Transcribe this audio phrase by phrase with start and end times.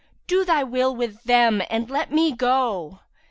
[0.25, 3.01] Do thy will with them and let me go!"